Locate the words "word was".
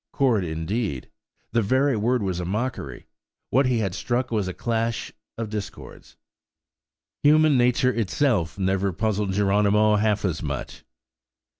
1.95-2.39